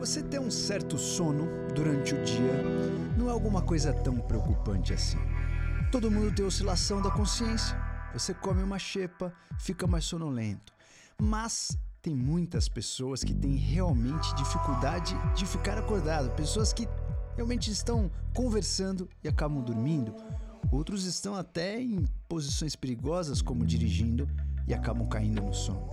[0.00, 2.62] Você ter um certo sono durante o dia
[3.18, 5.18] não é alguma coisa tão preocupante assim.
[5.92, 7.76] Todo mundo tem oscilação da consciência.
[8.14, 10.72] Você come uma xepa, fica mais sonolento.
[11.20, 16.88] Mas tem muitas pessoas que têm realmente dificuldade de ficar acordado, pessoas que
[17.36, 20.14] realmente estão conversando e acabam dormindo.
[20.72, 24.26] Outros estão até em posições perigosas, como dirigindo,
[24.66, 25.86] e acabam caindo no sono.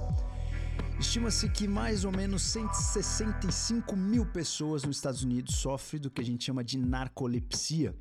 [1.00, 6.26] Estima-se que mais ou menos 165 mil pessoas nos Estados Unidos sofrem do que a
[6.26, 7.96] gente chama de narcolepsia.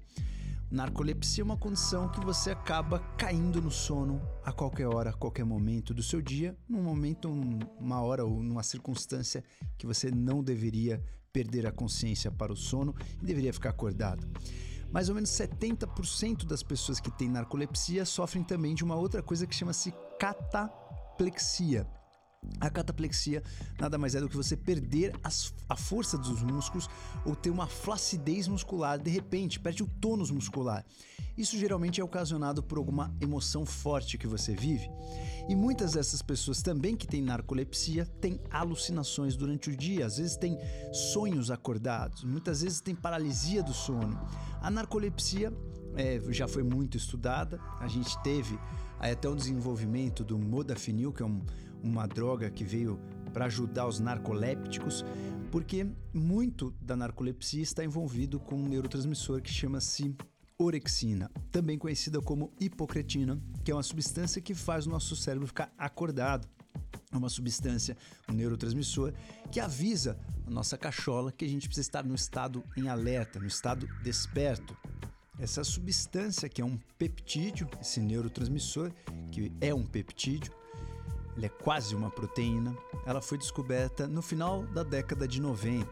[0.71, 5.45] Narcolepsia é uma condição que você acaba caindo no sono a qualquer hora, a qualquer
[5.45, 7.29] momento do seu dia, num momento,
[7.79, 9.45] uma hora ou numa circunstância
[9.77, 14.27] que você não deveria perder a consciência para o sono e deveria ficar acordado.
[14.91, 19.47] Mais ou menos 70% das pessoas que têm narcolepsia sofrem também de uma outra coisa
[19.47, 21.87] que chama-se cataplexia.
[22.59, 23.43] A cataplexia
[23.79, 26.89] nada mais é do que você perder as, a força dos músculos
[27.25, 30.85] ou ter uma flacidez muscular, de repente, perde o tônus muscular.
[31.37, 34.89] Isso geralmente é ocasionado por alguma emoção forte que você vive.
[35.49, 40.37] E muitas dessas pessoas também que têm narcolepsia têm alucinações durante o dia, às vezes
[40.37, 40.59] têm
[41.13, 44.19] sonhos acordados, muitas vezes tem paralisia do sono.
[44.63, 45.53] A narcolepsia
[45.95, 48.59] é, já foi muito estudada, a gente teve
[48.99, 51.45] até o desenvolvimento do modafinil, que é um,
[51.87, 52.99] uma droga que veio
[53.33, 55.05] para ajudar os narcolépticos,
[55.51, 60.17] porque muito da narcolepsia está envolvido com um neurotransmissor que chama-se
[60.59, 65.73] orexina, também conhecida como hipocretina, que é uma substância que faz o nosso cérebro ficar
[65.77, 66.49] acordado.
[67.13, 67.97] É uma substância,
[68.29, 69.13] um neurotransmissor,
[69.51, 73.47] que avisa a nossa cachola que a gente precisa estar no estado em alerta, no
[73.47, 74.77] estado desperto.
[75.39, 78.91] Essa substância, que é um peptídeo, esse neurotransmissor,
[79.31, 80.53] que é um peptídeo,
[81.37, 85.87] ele é quase uma proteína, ela foi descoberta no final da década de 90.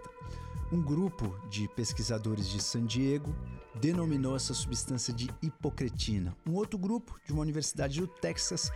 [0.72, 3.34] Um grupo de pesquisadores de San Diego
[3.74, 6.34] denominou essa substância de hipocretina.
[6.46, 8.72] Um outro grupo de uma universidade do Texas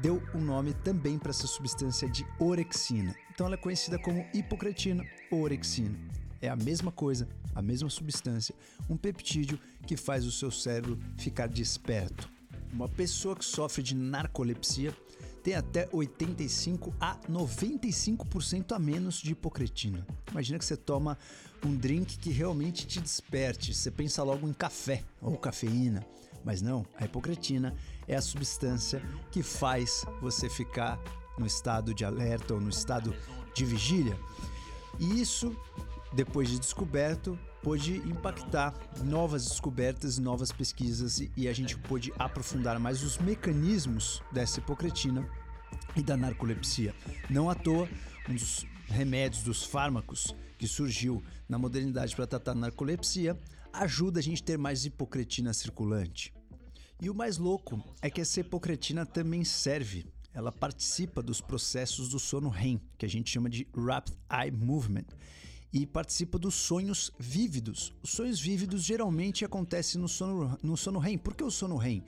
[0.00, 3.14] deu o um nome também para essa substância de orexina.
[3.30, 5.96] Então ela é conhecida como hipocretina ou orexina.
[6.40, 8.54] É a mesma coisa, a mesma substância,
[8.88, 12.28] um peptídeo que faz o seu cérebro ficar desperto.
[12.72, 14.94] Uma pessoa que sofre de narcolepsia
[15.46, 20.04] tem até 85 a 95% a menos de hipocretina.
[20.32, 21.16] Imagina que você toma
[21.64, 26.04] um drink que realmente te desperte, você pensa logo em café ou cafeína.
[26.44, 27.76] Mas não, a hipocretina
[28.08, 30.98] é a substância que faz você ficar
[31.38, 33.14] no estado de alerta ou no estado
[33.54, 34.18] de vigília.
[34.98, 35.56] E isso
[36.12, 38.72] depois de descoberto, pôde impactar
[39.04, 45.28] novas descobertas, novas pesquisas e a gente pôde aprofundar mais os mecanismos dessa hipocretina
[45.96, 46.94] e da narcolepsia.
[47.28, 47.88] Não à toa,
[48.28, 53.36] um dos remédios, dos fármacos que surgiu na modernidade para tratar narcolepsia,
[53.72, 56.32] ajuda a gente a ter mais hipocretina circulante.
[57.02, 62.20] E o mais louco é que essa hipocretina também serve, ela participa dos processos do
[62.20, 65.06] sono REM, que a gente chama de Rapid Eye Movement
[65.72, 67.92] e participa dos sonhos vívidos.
[68.02, 71.18] Os sonhos vívidos geralmente acontecem no sono, no sono REM.
[71.18, 72.02] Por que o sono REM?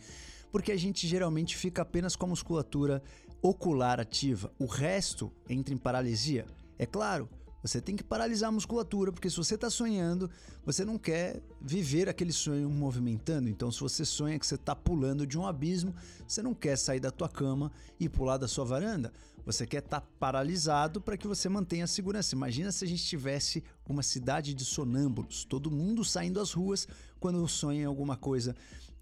[0.51, 3.03] Porque a gente geralmente fica apenas com a musculatura
[3.43, 6.45] ocular ativa, o resto entra em paralisia.
[6.79, 7.29] É claro,
[7.63, 10.31] você tem que paralisar a musculatura, porque se você está sonhando,
[10.65, 13.49] você não quer viver aquele sonho movimentando.
[13.49, 15.95] Então, se você sonha que você está pulando de um abismo,
[16.27, 19.13] você não quer sair da tua cama e pular da sua varanda.
[19.49, 22.35] Você quer estar tá paralisado para que você mantenha a segurança.
[22.35, 26.87] Imagina se a gente tivesse uma cidade de sonâmbulos, todo mundo saindo às ruas
[27.19, 28.55] quando sonha em alguma coisa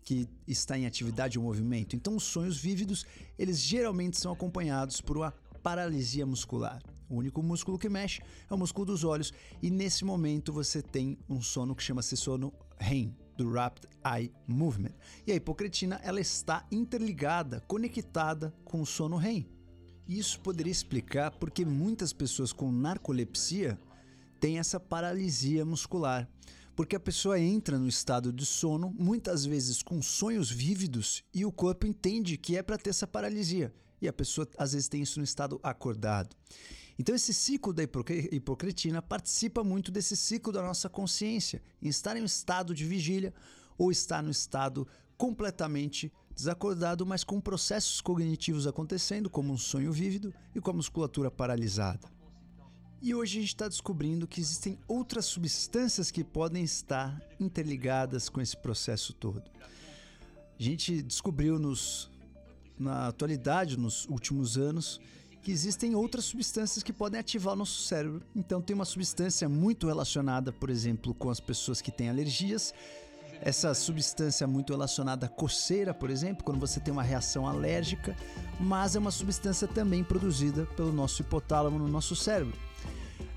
[0.05, 1.97] que está em atividade ou movimento.
[1.97, 3.05] Então, os sonhos vívidos,
[3.37, 5.33] eles geralmente são acompanhados por uma
[5.65, 6.81] paralisia muscular.
[7.11, 11.19] O único músculo que mexe é o músculo dos olhos e nesse momento você tem
[11.29, 14.95] um sono que chama-se sono REM, do Rapid Eye Movement.
[15.27, 19.56] E a hipocretina ela está interligada, conectada com o sono REM.
[20.09, 23.79] Isso poderia explicar porque muitas pessoas com narcolepsia
[24.39, 26.29] têm essa paralisia muscular,
[26.77, 31.51] porque a pessoa entra no estado de sono, muitas vezes com sonhos vívidos, e o
[31.51, 33.75] corpo entende que é para ter essa paralisia.
[34.01, 36.37] E a pessoa às vezes tem isso no estado acordado.
[36.99, 42.23] Então, esse ciclo da hipocretina participa muito desse ciclo da nossa consciência, em estar em
[42.23, 43.35] um estado de vigília
[43.77, 44.87] ou estar no estado
[45.17, 51.31] completamente desacordado, mas com processos cognitivos acontecendo, como um sonho vívido e com a musculatura
[51.31, 52.15] paralisada.
[53.01, 58.41] E hoje a gente está descobrindo que existem outras substâncias que podem estar interligadas com
[58.41, 59.43] esse processo todo.
[60.59, 62.11] A gente descobriu nos,
[62.79, 65.01] na atualidade, nos últimos anos,
[65.43, 68.23] que existem outras substâncias que podem ativar o nosso cérebro.
[68.35, 72.75] Então, tem uma substância muito relacionada, por exemplo, com as pessoas que têm alergias.
[73.41, 78.17] Essa substância muito relacionada à coceira, por exemplo, quando você tem uma reação alérgica,
[78.59, 82.59] mas é uma substância também produzida pelo nosso hipotálamo no nosso cérebro.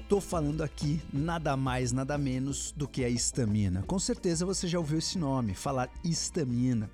[0.02, 3.84] Estou falando aqui nada mais, nada menos do que a histamina.
[3.84, 6.90] Com certeza você já ouviu esse nome, falar histamina.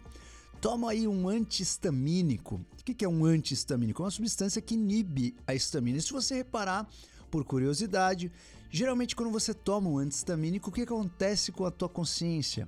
[0.59, 2.55] Toma aí um antihistamínico.
[2.55, 4.01] O que é um antihistamínico?
[4.01, 5.97] É uma substância que inibe a histamina.
[5.97, 6.87] E se você reparar,
[7.31, 8.31] por curiosidade,
[8.69, 12.67] geralmente quando você toma um antihistamínico, o que acontece com a tua consciência?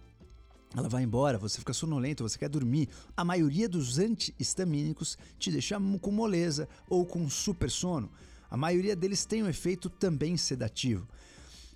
[0.75, 2.89] Ela vai embora, você fica sonolento, você quer dormir.
[3.15, 8.11] A maioria dos antihistamínicos te deixa com moleza ou com super sono.
[8.49, 11.07] A maioria deles tem um efeito também sedativo.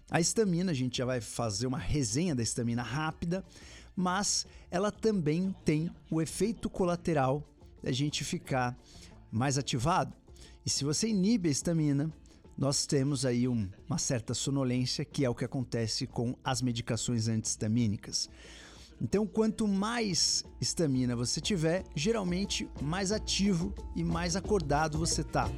[0.10, 3.46] A histamina, a gente já vai fazer uma resenha da histamina rápida
[3.96, 7.48] mas ela também tem o efeito colateral
[7.84, 8.78] da gente ficar
[9.32, 10.14] mais ativado.
[10.66, 12.12] E se você inibe a estamina,
[12.58, 17.28] nós temos aí um, uma certa sonolência, que é o que acontece com as medicações
[17.28, 18.30] antihistamínicas.
[19.04, 25.50] Então, quanto mais estamina você tiver, geralmente mais ativo e mais acordado você está.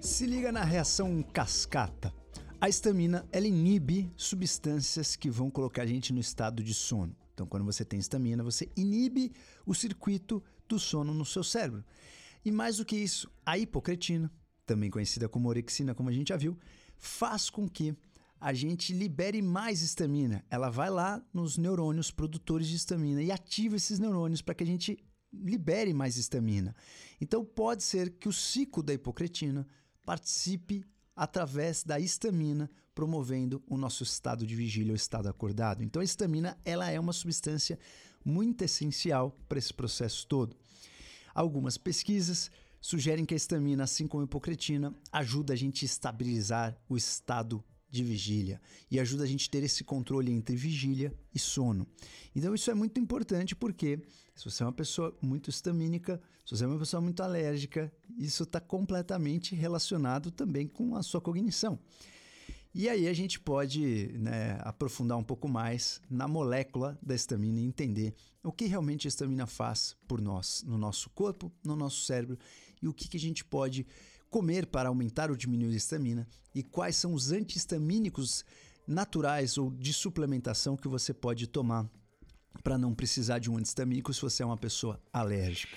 [0.00, 2.12] Se liga na reação cascata.
[2.60, 7.14] A estamina ela inibe substâncias que vão colocar a gente no estado de sono.
[7.32, 9.32] Então, quando você tem estamina, você inibe
[9.64, 11.84] o circuito do sono no seu cérebro.
[12.44, 14.30] E mais do que isso, a hipocretina,
[14.66, 16.58] também conhecida como orexina, como a gente já viu,
[16.96, 17.96] faz com que
[18.40, 20.44] a gente libere mais estamina.
[20.50, 24.66] Ela vai lá nos neurônios produtores de estamina e ativa esses neurônios para que a
[24.66, 24.98] gente
[25.32, 26.76] libere mais estamina.
[27.20, 29.66] Então, pode ser que o ciclo da hipocretina
[30.04, 30.84] participe
[31.16, 35.82] através da histamina, promovendo o nosso estado de vigília ou estado acordado.
[35.82, 37.78] Então a histamina, ela é uma substância
[38.24, 40.56] muito essencial para esse processo todo.
[41.34, 42.50] Algumas pesquisas
[42.80, 47.64] sugerem que a histamina, assim como a hipocretina, ajuda a gente a estabilizar o estado
[47.90, 48.60] de vigília
[48.90, 51.86] e ajuda a gente a ter esse controle entre vigília e sono.
[52.34, 54.00] Então isso é muito importante porque
[54.34, 58.42] se você é uma pessoa muito estamínica, se você é uma pessoa muito alérgica, isso
[58.42, 61.78] está completamente relacionado também com a sua cognição.
[62.74, 67.64] E aí a gente pode né, aprofundar um pouco mais na molécula da estamina e
[67.64, 68.12] entender
[68.42, 72.36] o que realmente a estamina faz por nós, no nosso corpo, no nosso cérebro
[72.82, 73.86] e o que, que a gente pode
[74.28, 78.44] comer para aumentar ou diminuir a estamina e quais são os antihistamínicos
[78.88, 81.88] naturais ou de suplementação que você pode tomar
[82.64, 85.76] para não precisar de um antihistamínico se você é uma pessoa alérgica.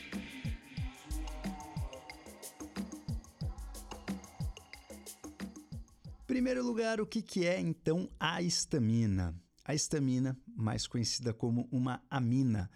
[6.38, 9.36] Primeiro lugar, o que, que é então a histamina?
[9.66, 12.70] A histamina, mais conhecida como uma amina,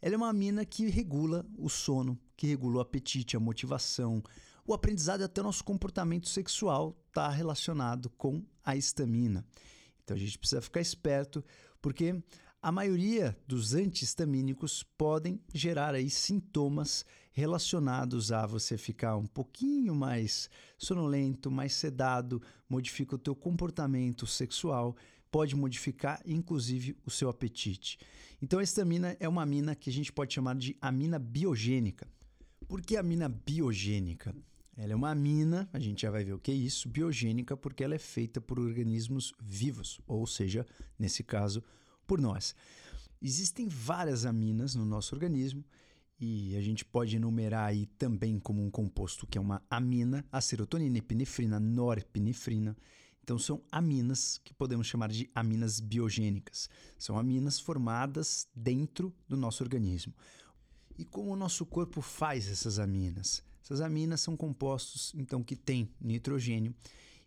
[0.00, 4.22] ela é uma amina que regula o sono, que regula o apetite, a motivação,
[4.66, 9.44] o aprendizado e até o nosso comportamento sexual está relacionado com a histamina.
[10.02, 11.44] Então a gente precisa ficar esperto,
[11.82, 12.18] porque
[12.62, 20.48] a maioria dos antihistamínicos podem gerar aí sintomas relacionados a você ficar um pouquinho mais
[20.78, 24.96] sonolento, mais sedado, modifica o teu comportamento sexual,
[25.28, 27.98] pode modificar inclusive o seu apetite.
[28.40, 32.06] Então a histamina é uma amina que a gente pode chamar de amina biogênica.
[32.68, 34.32] Por que amina biogênica?
[34.76, 37.82] Ela é uma amina, a gente já vai ver o que é isso, biogênica, porque
[37.82, 40.64] ela é feita por organismos vivos, ou seja,
[40.98, 41.62] nesse caso,
[42.06, 42.54] por nós.
[43.20, 45.64] Existem várias aminas no nosso organismo
[46.18, 50.40] e a gente pode enumerar aí também como um composto que é uma amina, a
[50.40, 52.76] serotonina, epinefrina, norepinefrina.
[53.22, 56.68] Então são aminas que podemos chamar de aminas biogênicas.
[56.98, 60.14] São aminas formadas dentro do nosso organismo.
[60.98, 63.42] E como o nosso corpo faz essas aminas?
[63.64, 66.74] Essas aminas são compostos então que têm nitrogênio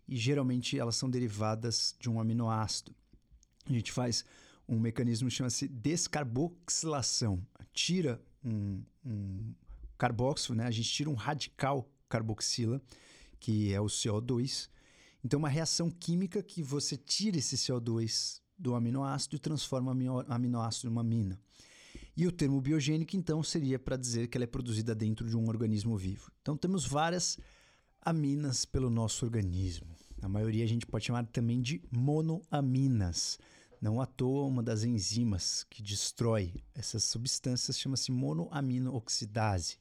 [0.06, 2.94] e geralmente elas são derivadas de um aminoácido.
[3.66, 4.24] A gente faz
[4.68, 7.44] um mecanismo que chama-se descarboxilação.
[7.72, 9.54] Tira um, um
[9.98, 10.66] carboxilo, né?
[10.66, 12.80] a gente tira um radical carboxila,
[13.38, 14.68] que é o CO2.
[15.24, 20.88] Então, uma reação química que você tira esse CO2 do aminoácido e transforma o aminoácido
[20.88, 21.38] em uma amina.
[22.16, 25.48] E o termo biogênico, então, seria para dizer que ela é produzida dentro de um
[25.48, 26.30] organismo vivo.
[26.40, 27.38] Então, temos várias
[28.00, 29.86] aminas pelo nosso organismo.
[30.22, 33.38] A maioria a gente pode chamar também de monoaminas.
[33.86, 39.78] Não à toa, uma das enzimas que destrói essas substâncias chama-se monoaminooxidase.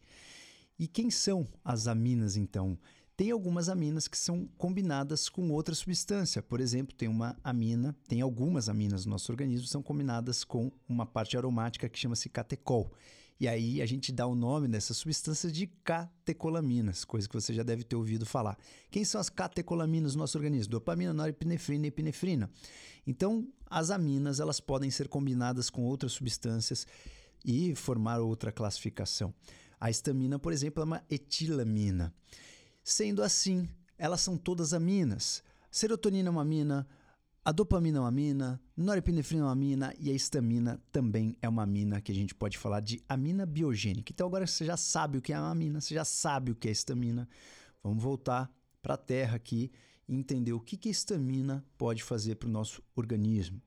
[0.78, 2.78] E quem são as aminas, então?
[3.18, 6.44] Tem algumas aminas que são combinadas com outra substância.
[6.44, 11.08] Por exemplo, tem uma amina, tem algumas aminas no nosso organismo são combinadas com uma
[11.08, 12.94] parte aromática que chama-se catecol.
[13.40, 17.64] E aí a gente dá o nome dessa substância de catecolaminas, coisa que você já
[17.64, 18.58] deve ter ouvido falar.
[18.90, 20.72] Quem são as catecolaminas no nosso organismo?
[20.72, 22.50] Dopamina, norepinefrina e epinefrina.
[23.06, 26.88] Então, as aminas elas podem ser combinadas com outras substâncias
[27.44, 29.34] e formar outra classificação.
[29.80, 32.14] A estamina, por exemplo, é uma etilamina.
[32.84, 35.44] Sendo assim, elas são todas aminas.
[35.70, 36.88] Serotonina é uma amina,
[37.44, 41.64] a dopamina é uma amina, norepinefrina é uma amina e a histamina também é uma
[41.64, 44.12] amina que a gente pode falar de amina biogênica.
[44.12, 46.72] Então agora você já sabe o que é amina, você já sabe o que é
[46.72, 47.28] histamina.
[47.82, 48.52] Vamos voltar
[48.82, 49.72] para a terra aqui
[50.08, 53.62] e entender o que, que a histamina pode fazer para o nosso organismo.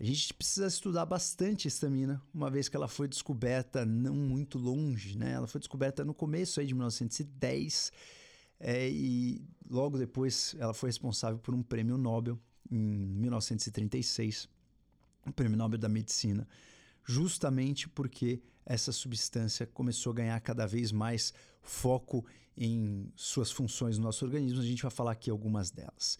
[0.00, 4.56] A gente precisa estudar bastante a histamina, uma vez que ela foi descoberta não muito
[4.56, 5.32] longe, né?
[5.32, 7.92] Ela foi descoberta no começo aí de 1910
[8.60, 12.38] é, e logo depois ela foi responsável por um prêmio Nobel
[12.70, 14.48] em 1936,
[15.26, 16.46] o Prêmio Nobel da Medicina,
[17.04, 21.32] justamente porque essa substância começou a ganhar cada vez mais
[21.62, 22.24] foco
[22.56, 24.60] em suas funções no nosso organismo.
[24.60, 26.18] A gente vai falar aqui algumas delas.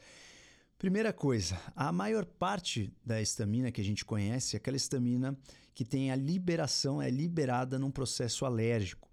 [0.79, 5.37] Primeira coisa, a maior parte da estamina que a gente conhece é aquela estamina
[5.75, 9.09] que tem a liberação, é liberada num processo alérgico.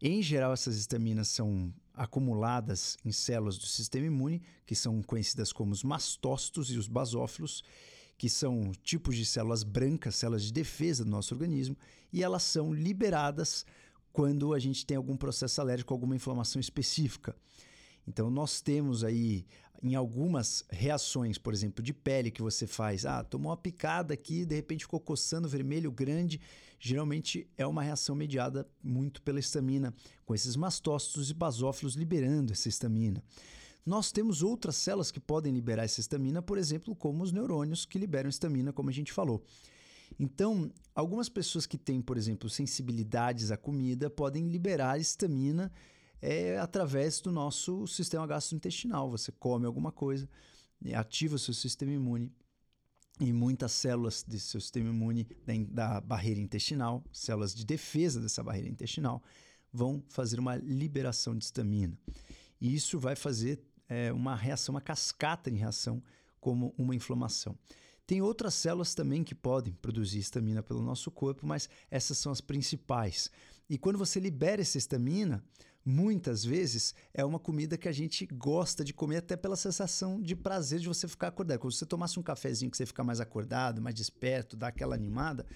[0.00, 5.72] Em geral, essas estaminas são acumuladas em células do sistema imune, que são conhecidas como
[5.72, 7.64] os mastócitos e os basófilos,
[8.16, 11.76] que são tipos de células brancas, células de defesa do nosso organismo,
[12.12, 13.66] e elas são liberadas
[14.12, 17.36] quando a gente tem algum processo alérgico, alguma inflamação específica.
[18.08, 19.44] Então, nós temos aí
[19.82, 24.44] em algumas reações, por exemplo, de pele que você faz, ah, tomou uma picada aqui,
[24.44, 26.40] de repente ficou coçando vermelho grande,
[26.80, 32.68] geralmente é uma reação mediada muito pela histamina, com esses mastócitos e basófilos liberando essa
[32.68, 33.22] histamina.
[33.86, 37.98] Nós temos outras células que podem liberar essa histamina, por exemplo, como os neurônios que
[37.98, 39.44] liberam histamina, como a gente falou.
[40.18, 45.70] Então, algumas pessoas que têm, por exemplo, sensibilidades à comida podem liberar histamina
[46.20, 49.10] é através do nosso sistema gastrointestinal.
[49.10, 50.28] Você come alguma coisa,
[50.94, 52.32] ativa o seu sistema imune
[53.20, 55.26] e muitas células desse seu sistema imune
[55.70, 59.22] da barreira intestinal, células de defesa dessa barreira intestinal,
[59.72, 61.98] vão fazer uma liberação de histamina.
[62.60, 66.02] E isso vai fazer é, uma reação, uma cascata em reação,
[66.40, 67.58] como uma inflamação.
[68.06, 72.40] Tem outras células também que podem produzir histamina pelo nosso corpo, mas essas são as
[72.40, 73.30] principais.
[73.68, 75.44] E quando você libera essa histamina,
[75.88, 80.36] muitas vezes é uma comida que a gente gosta de comer até pela sensação de
[80.36, 81.60] prazer de você ficar acordado.
[81.60, 85.46] Quando você tomasse um cafezinho que você fica mais acordado, mais desperto, dá aquela animada,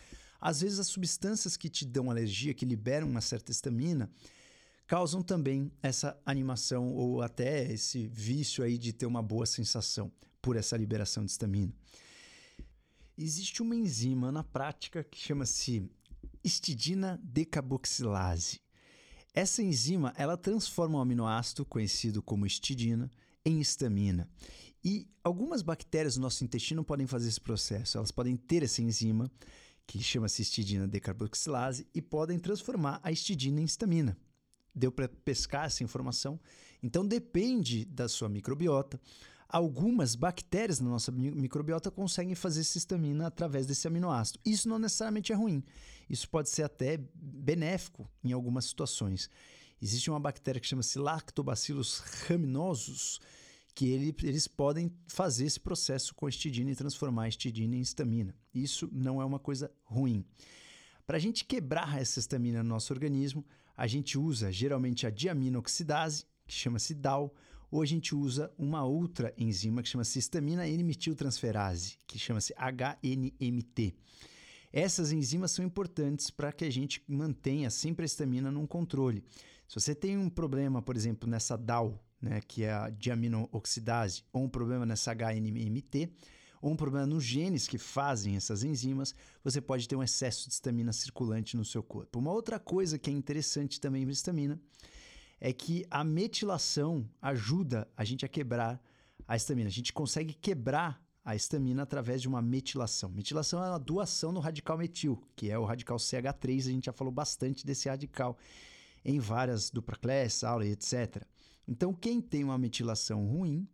[0.41, 4.11] às vezes as substâncias que te dão alergia, que liberam uma certa estamina,
[4.87, 10.11] causam também essa animação ou até esse vício aí de ter uma boa sensação
[10.41, 11.75] por essa liberação de estamina.
[13.19, 15.87] Existe uma enzima na prática que chama-se
[16.43, 18.62] histidina decarboxilase.
[19.35, 23.11] Essa enzima ela transforma o aminoácido, conhecido como histidina,
[23.45, 24.29] em histamina.
[24.85, 27.97] E algumas bactérias no nosso intestino podem fazer esse processo.
[27.97, 29.31] Elas podem ter essa enzima,
[29.87, 34.17] que chama-se histidina decarboxilase, e podem transformar a histidina em histamina.
[34.75, 36.39] Deu para pescar essa informação?
[36.83, 39.01] Então depende da sua microbiota.
[39.53, 44.41] Algumas bactérias na nossa microbiota conseguem fazer histamina através desse aminoácido.
[44.47, 45.63] Isso não necessariamente é ruim.
[46.09, 49.29] Isso pode ser até benéfico em algumas situações.
[49.81, 53.21] Existe uma bactéria que chama-se Lactobacillus raminosus,
[53.75, 57.81] que ele, eles podem fazer esse processo com a histidina e transformar a histidina em
[57.81, 58.35] histamina.
[58.55, 60.25] Isso não é uma coisa ruim.
[61.07, 63.45] Para a gente quebrar essa histamina no nosso organismo,
[63.77, 67.35] a gente usa geralmente a diaminoxidase, que chama-se DAO,
[67.73, 73.95] ou a gente usa uma outra enzima que chama-se histamina N-metiltransferase, que chama-se HNMT.
[74.71, 79.25] Essas enzimas são importantes para que a gente mantenha sempre a estamina num controle.
[79.67, 84.45] Se você tem um problema, por exemplo, nessa DAO, né, que é a diaminooxidase, ou
[84.45, 86.11] um problema nessa HNMT,
[86.61, 90.55] ou um problema nos genes que fazem essas enzimas, você pode ter um excesso de
[90.55, 92.19] estamina circulante no seu corpo.
[92.19, 94.61] Uma outra coisa que é interessante também para estamina
[95.45, 98.81] é que a metilação ajuda a gente a quebrar
[99.27, 99.69] a estamina.
[99.69, 103.11] A gente consegue quebrar a estamina através de uma metilação.
[103.11, 106.61] Metilação é uma doação no radical metil, que é o radical CH3.
[106.61, 108.39] A gente já falou bastante desse radical
[109.05, 111.27] em várias dupla class, aula e etc.
[111.67, 113.67] Então, quem tem uma metilação ruim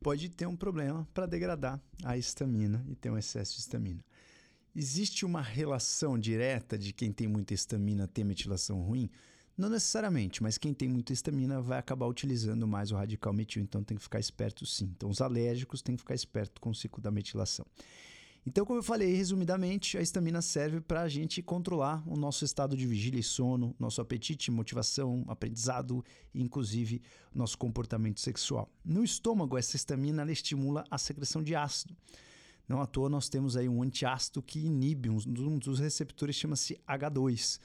[0.00, 4.02] pode ter um problema para degradar a estamina e ter um excesso de estamina.
[4.74, 9.10] Existe uma relação direta de quem tem muita estamina ter metilação ruim?
[9.60, 13.84] Não necessariamente, mas quem tem muita estamina vai acabar utilizando mais o radical metil, então
[13.84, 14.90] tem que ficar esperto sim.
[14.96, 17.66] Então os alérgicos têm que ficar esperto com o ciclo da metilação.
[18.46, 22.74] Então, como eu falei resumidamente, a estamina serve para a gente controlar o nosso estado
[22.74, 26.02] de vigília e sono, nosso apetite, motivação, aprendizado
[26.32, 27.02] e, inclusive,
[27.34, 28.66] nosso comportamento sexual.
[28.82, 31.94] No estômago, essa estamina estimula a secreção de ácido.
[32.66, 37.60] Não à toa, nós temos aí um antiácido que inibe um, dos receptores, chama-se H2.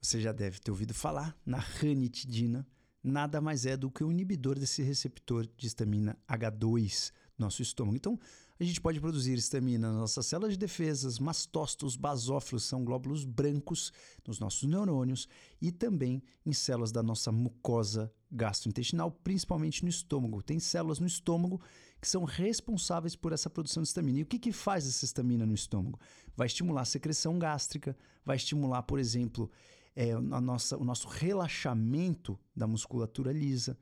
[0.00, 2.66] Você já deve ter ouvido falar na ranitidina.
[3.02, 7.62] Nada mais é do que o um inibidor desse receptor de estamina H2 no nosso
[7.62, 7.96] estômago.
[7.96, 8.18] Então,
[8.58, 13.92] a gente pode produzir estamina nas nossas células de defesa, mastócitos, basófilos, são glóbulos brancos
[14.26, 15.28] nos nossos neurônios
[15.60, 20.42] e também em células da nossa mucosa gastrointestinal, principalmente no estômago.
[20.42, 21.60] Tem células no estômago
[22.00, 24.20] que são responsáveis por essa produção de estamina.
[24.20, 26.00] E o que, que faz essa estamina no estômago?
[26.34, 29.50] Vai estimular a secreção gástrica, vai estimular, por exemplo,
[29.96, 33.76] é, a nossa, o nosso relaxamento da musculatura lisa.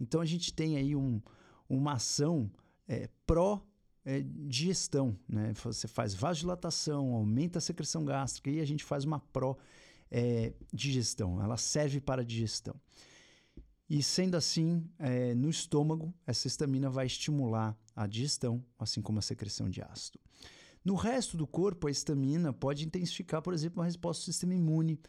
[0.00, 1.20] Então a gente tem aí um,
[1.68, 2.48] uma ação
[2.86, 3.60] é, pró
[4.04, 5.52] é, digestão, né?
[5.64, 9.56] Você faz vasodilatação, aumenta a secreção gástrica e a gente faz uma pró
[10.08, 11.42] é, digestão.
[11.42, 12.80] Ela serve para a digestão.
[13.90, 19.22] E sendo assim, é, no estômago, essa estamina vai estimular a digestão, assim como a
[19.22, 20.20] secreção de ácido.
[20.84, 25.00] No resto do corpo, a estamina pode intensificar, por exemplo, uma resposta do sistema imune,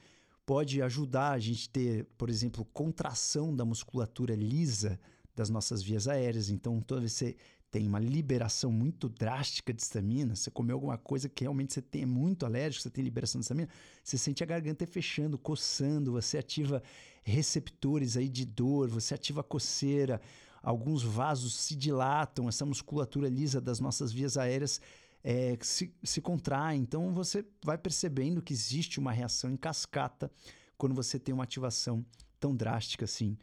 [0.48, 4.98] pode ajudar a gente ter, por exemplo, contração da musculatura lisa
[5.36, 6.50] das nossas vias aéreas.
[6.50, 7.36] Então, toda vez que você
[7.70, 12.04] tem uma liberação muito drástica de estamina, você comeu alguma coisa que realmente você tem
[12.04, 13.68] é muito alérgico, você tem liberação de estamina,
[14.02, 16.82] você sente a garganta fechando, coçando, você ativa
[17.26, 20.22] receptores aí de dor, você ativa a coceira,
[20.64, 24.80] alguns vasos se dilatam, essa musculatura lisa das nossas vias aéreas
[25.24, 26.76] é, se, se contrai.
[26.78, 30.32] Então você vai percebendo que existe uma reação em cascata
[30.78, 32.06] quando você tem uma ativação
[32.40, 33.38] tão drástica assim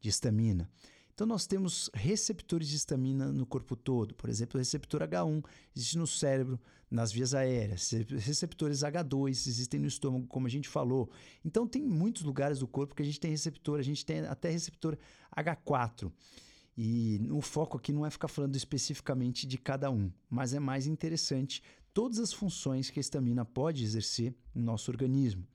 [0.00, 0.70] de estamina.
[1.16, 4.14] Então, nós temos receptores de estamina no corpo todo.
[4.14, 5.42] Por exemplo, o receptor H1
[5.74, 7.90] existe no cérebro, nas vias aéreas.
[8.18, 11.10] Receptores H2 existem no estômago, como a gente falou.
[11.42, 13.80] Então, tem muitos lugares do corpo que a gente tem receptor.
[13.80, 14.98] A gente tem até receptor
[15.34, 16.12] H4.
[16.76, 20.86] E o foco aqui não é ficar falando especificamente de cada um, mas é mais
[20.86, 21.62] interessante
[21.94, 25.46] todas as funções que a estamina pode exercer no nosso organismo.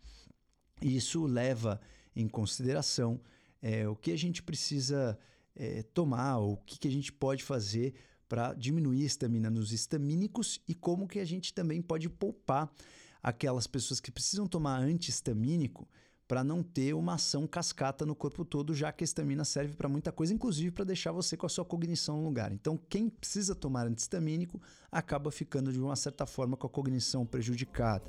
[0.81, 1.79] Isso leva
[2.15, 3.21] em consideração
[3.61, 5.17] é, o que a gente precisa
[5.55, 7.93] é, tomar, ou o que, que a gente pode fazer
[8.27, 12.73] para diminuir a estamina nos estamínicos e como que a gente também pode poupar
[13.21, 15.87] aquelas pessoas que precisam tomar antihistamínico
[16.31, 19.89] para não ter uma ação cascata no corpo todo, já que a estamina serve para
[19.89, 22.53] muita coisa, inclusive para deixar você com a sua cognição no lugar.
[22.53, 28.05] Então, quem precisa tomar antihistamínico acaba ficando de uma certa forma com a cognição prejudicada.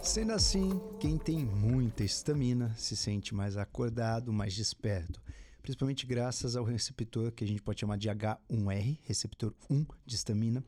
[0.00, 5.20] Sendo assim, quem tem muita estamina se sente mais acordado, mais desperto,
[5.62, 10.62] principalmente graças ao receptor que a gente pode chamar de H1R, receptor 1 de estamina,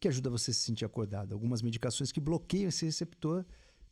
[0.00, 1.32] que ajuda você a se sentir acordado.
[1.32, 3.44] Algumas medicações que bloqueiam esse receptor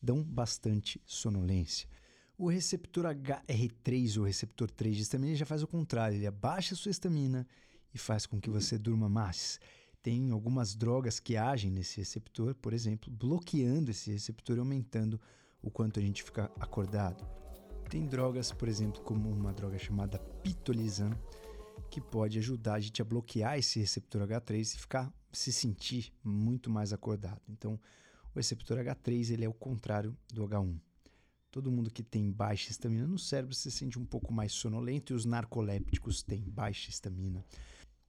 [0.02, 1.88] dão bastante sonolência.
[2.36, 6.76] O receptor HR3, ou receptor 3 de estamina, já faz o contrário, ele abaixa a
[6.76, 7.46] sua estamina
[7.92, 9.60] e faz com que você durma mais
[10.02, 15.20] tem algumas drogas que agem nesse receptor, por exemplo, bloqueando esse receptor e aumentando
[15.60, 17.28] o quanto a gente fica acordado.
[17.90, 21.10] Tem drogas, por exemplo, como uma droga chamada pitolizan,
[21.90, 26.70] que pode ajudar a gente a bloquear esse receptor H3 e ficar se sentir muito
[26.70, 27.40] mais acordado.
[27.48, 27.74] Então,
[28.34, 30.78] o receptor H3 ele é o contrário do H1.
[31.50, 35.16] Todo mundo que tem baixa estamina no cérebro se sente um pouco mais sonolento e
[35.16, 37.44] os narcolépticos têm baixa estamina.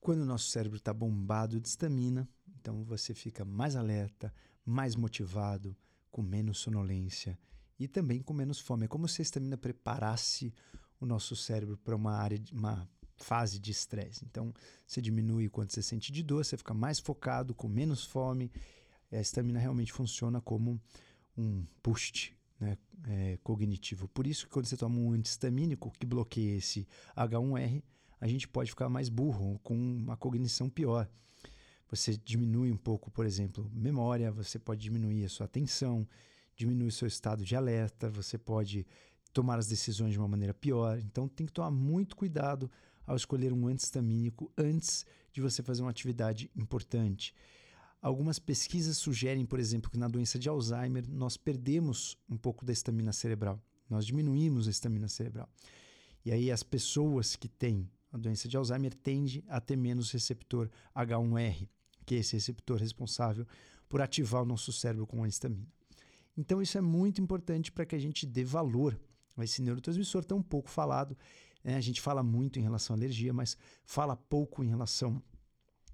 [0.02, 2.28] Quando o nosso cérebro está bombado de estamina,
[2.60, 4.34] então você fica mais alerta,
[4.66, 5.76] mais motivado,
[6.12, 7.38] com menos sonolência
[7.80, 8.86] e também com menos fome.
[8.86, 10.54] É como se a estamina preparasse
[11.00, 12.88] o nosso cérebro para uma área, de, uma
[13.20, 14.26] fase de estresse.
[14.26, 14.54] Então,
[14.86, 18.52] você diminui o quanto você sente de dor, você fica mais focado, com menos fome.
[19.12, 20.80] A estamina realmente funciona como
[21.38, 22.78] um boost né,
[23.08, 24.08] é, cognitivo.
[24.08, 27.82] Por isso que quando você toma um antihistamínico que bloqueia esse H1R,
[28.20, 31.10] a gente pode ficar mais burro, com uma cognição pior.
[31.90, 36.08] Você diminui um pouco, por exemplo, memória, você pode diminuir a sua atenção,
[36.56, 38.86] diminuir o seu estado de alerta, você pode
[39.32, 41.00] tomar as decisões de uma maneira pior.
[41.00, 42.70] Então tem que tomar muito cuidado
[43.10, 47.34] ao escolher um antihistamínico antes de você fazer uma atividade importante.
[48.00, 52.72] Algumas pesquisas sugerem, por exemplo, que na doença de Alzheimer nós perdemos um pouco da
[52.72, 53.60] estamina cerebral.
[53.90, 55.50] Nós diminuímos a estamina cerebral.
[56.24, 60.70] E aí as pessoas que têm a doença de Alzheimer tende a ter menos receptor
[60.96, 61.68] H1R,
[62.06, 63.46] que é esse receptor responsável
[63.90, 65.68] por ativar o nosso cérebro com a histamina.
[66.38, 69.00] Então, isso é muito importante para que a gente dê valor
[69.36, 71.18] a esse neurotransmissor tão pouco falado.
[71.70, 71.76] Né?
[71.76, 73.56] A gente fala muito em relação à alergia, mas
[73.86, 75.22] fala pouco em relação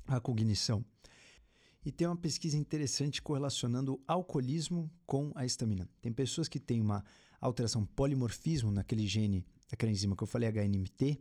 [0.07, 0.85] à cognição.
[1.85, 5.89] E tem uma pesquisa interessante correlacionando o alcoolismo com a estamina.
[6.01, 7.03] Tem pessoas que têm uma
[7.41, 11.19] alteração polimorfismo naquele gene, daquela enzima que eu falei, HNMT.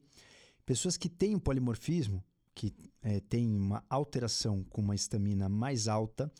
[0.64, 6.32] Pessoas que têm um polimorfismo, que é, têm uma alteração com uma estamina mais alta,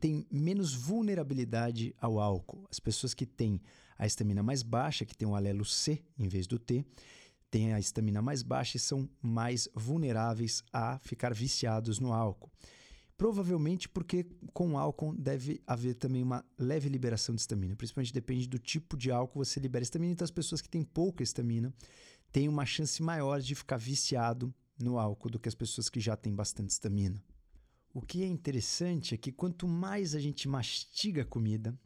[0.00, 2.66] têm menos vulnerabilidade ao álcool.
[2.70, 3.60] As pessoas que têm
[3.98, 6.82] a estamina mais baixa, que tem o alelo C em vez do T,
[7.50, 12.50] têm a estamina mais baixa e são mais vulneráveis a ficar viciados no álcool.
[13.16, 18.60] Provavelmente porque com álcool deve haver também uma leve liberação de estamina, principalmente depende do
[18.60, 20.12] tipo de álcool você libera estamina.
[20.12, 21.74] Então, as pessoas que têm pouca estamina
[22.30, 26.16] têm uma chance maior de ficar viciado no álcool do que as pessoas que já
[26.16, 27.20] têm bastante estamina.
[27.92, 31.76] O que é interessante é que quanto mais a gente mastiga a comida,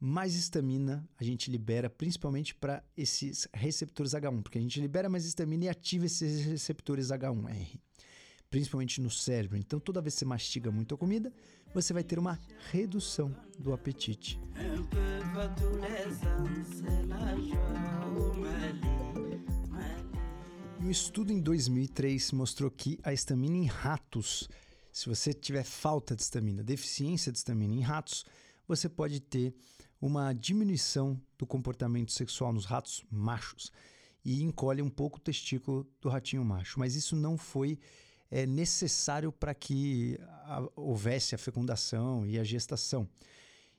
[0.00, 5.24] mais estamina a gente libera, principalmente para esses receptores H1, porque a gente libera mais
[5.24, 7.80] estamina e ativa esses receptores H1R
[8.50, 9.56] principalmente no cérebro.
[9.56, 11.32] Então, toda vez que você mastiga muito a comida,
[11.74, 12.38] você vai ter uma
[12.70, 14.40] redução do apetite.
[20.80, 24.48] E um estudo em 2003 mostrou que a estamina em ratos,
[24.92, 28.24] se você tiver falta de estamina, deficiência de estamina em ratos,
[28.66, 29.54] você pode ter
[30.00, 33.72] uma diminuição do comportamento sexual nos ratos machos
[34.24, 36.78] e encolhe um pouco o testículo do ratinho macho.
[36.78, 37.78] Mas isso não foi
[38.30, 43.08] é necessário para que a, houvesse a fecundação e a gestação.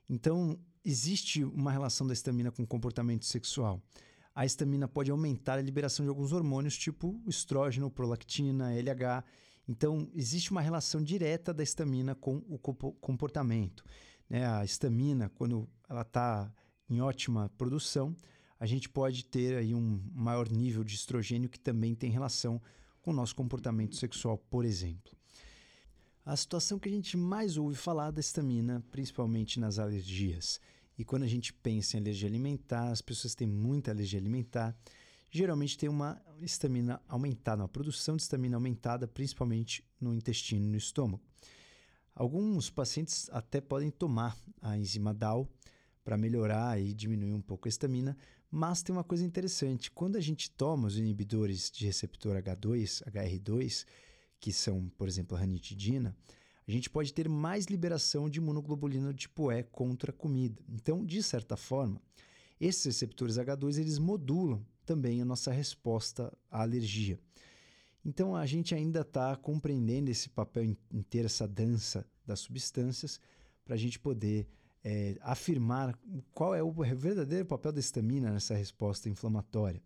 [0.09, 3.81] Então, existe uma relação da estamina com o comportamento sexual.
[4.33, 9.23] A estamina pode aumentar a liberação de alguns hormônios, tipo estrógeno, prolactina, LH.
[9.67, 13.83] Então, existe uma relação direta da estamina com o comportamento.
[14.29, 14.45] Né?
[14.45, 16.53] A estamina, quando ela está
[16.89, 18.15] em ótima produção,
[18.59, 22.61] a gente pode ter aí um maior nível de estrogênio que também tem relação
[23.01, 25.17] com o nosso comportamento sexual, por exemplo.
[26.25, 30.59] A situação que a gente mais ouve falar da estamina, principalmente nas alergias.
[30.97, 34.77] E quando a gente pensa em alergia alimentar, as pessoas têm muita alergia alimentar,
[35.31, 40.77] geralmente tem uma estamina aumentada, uma produção de estamina aumentada, principalmente no intestino e no
[40.77, 41.23] estômago.
[42.19, 45.47] Alguns pacientes até podem tomar a enzima DAO
[46.03, 48.17] para melhorar e diminuir um pouco a estamina,
[48.51, 53.85] mas tem uma coisa interessante: quando a gente toma os inibidores de receptor H2, HR2,
[54.37, 56.13] que são, por exemplo, a ranitidina,
[56.67, 60.61] a gente pode ter mais liberação de imunoglobulina tipo E contra a comida.
[60.67, 62.01] Então, de certa forma,
[62.59, 67.17] esses receptores H2 eles modulam também a nossa resposta à alergia.
[68.03, 73.19] Então, a gente ainda está compreendendo esse papel inteiro, essa dança das substâncias,
[73.65, 74.47] para a gente poder
[74.83, 75.97] é, afirmar
[76.33, 79.81] qual é o verdadeiro papel da estamina nessa resposta inflamatória.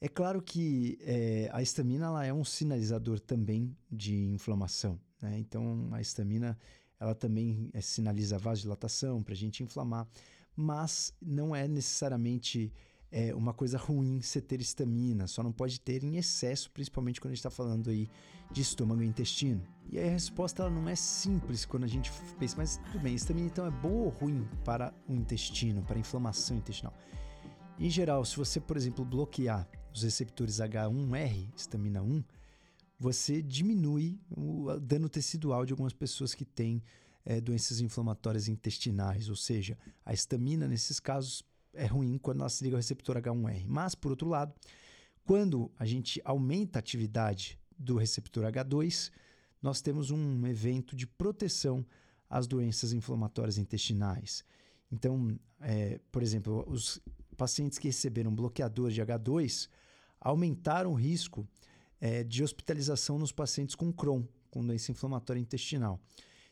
[0.00, 4.98] É claro que é, a estamina ela é um sinalizador também de inflamação.
[5.20, 5.38] Né?
[5.40, 6.56] Então, a estamina
[7.00, 10.06] ela também é, sinaliza vasodilatação para a gente inflamar,
[10.54, 12.72] mas não é necessariamente
[13.10, 17.32] é uma coisa ruim você ter estamina, só não pode ter em excesso, principalmente quando
[17.32, 18.08] a gente está falando aí
[18.52, 19.62] de estômago e intestino.
[19.90, 23.14] E aí a resposta ela não é simples quando a gente pensa, mas tudo bem,
[23.14, 26.92] estamina então é boa ou ruim para o intestino, para a inflamação intestinal?
[27.78, 32.22] Em geral, se você, por exemplo, bloquear os receptores H1R, estamina 1,
[32.98, 36.82] você diminui o dano tecidual de algumas pessoas que têm
[37.24, 41.42] é, doenças inflamatórias intestinais, ou seja, a estamina nesses casos
[41.74, 43.64] é ruim quando ela se liga ao receptor H1R.
[43.66, 44.52] Mas, por outro lado,
[45.24, 49.10] quando a gente aumenta a atividade do receptor H2,
[49.62, 51.84] nós temos um evento de proteção
[52.28, 54.44] às doenças inflamatórias intestinais.
[54.90, 57.00] Então, é, por exemplo, os
[57.36, 59.68] pacientes que receberam bloqueador de H2
[60.20, 61.46] aumentaram o risco
[62.00, 66.00] é, de hospitalização nos pacientes com Crohn, com doença inflamatória intestinal.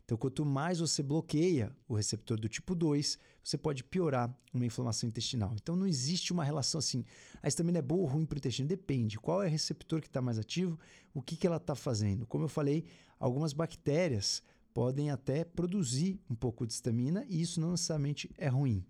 [0.07, 5.09] Então, quanto mais você bloqueia o receptor do tipo 2, você pode piorar uma inflamação
[5.09, 5.53] intestinal.
[5.61, 7.05] Então, não existe uma relação assim.
[7.43, 8.69] A estamina é boa ou ruim para o intestino?
[8.69, 9.19] Depende.
[9.19, 10.79] Qual é o receptor que está mais ativo?
[11.13, 12.25] O que, que ela está fazendo?
[12.25, 12.85] Como eu falei,
[13.19, 18.87] algumas bactérias podem até produzir um pouco de estamina e isso não necessariamente é ruim.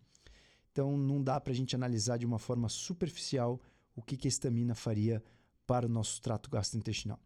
[0.71, 3.59] Então, não dá para a gente analisar de uma forma superficial
[3.95, 5.25] o que, que a estamina faria
[5.67, 7.19] para o nosso trato gastrointestinal.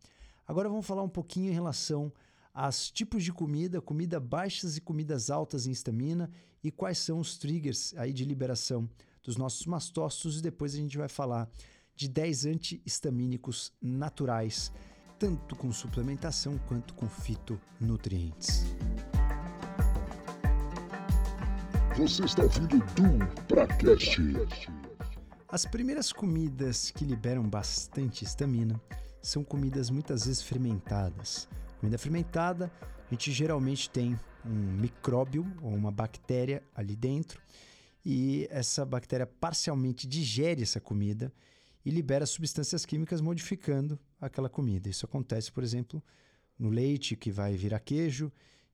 [0.47, 2.13] Agora vamos falar um pouquinho em relação
[2.53, 6.31] as tipos de comida, comida baixas e comidas altas em estamina
[6.63, 8.89] e quais são os triggers aí de liberação
[9.23, 11.49] dos nossos mastócitos e depois a gente vai falar
[11.95, 14.73] de 10 antihistamínicos naturais,
[15.19, 18.65] tanto com suplementação quanto com fitonutrientes.
[21.97, 24.19] Você está ouvindo do Pracast.
[25.47, 28.81] As primeiras comidas que liberam bastante estamina
[29.23, 31.47] são comidas muitas vezes fermentadas.
[31.81, 32.71] Comida fermentada,
[33.07, 34.15] a gente geralmente tem
[34.45, 37.41] um micróbio ou uma bactéria ali dentro
[38.05, 41.33] e essa bactéria parcialmente digere essa comida
[41.83, 44.91] e libera substâncias químicas modificando aquela comida.
[44.91, 46.05] Isso acontece, por exemplo,
[46.59, 48.31] no leite que vai virar queijo.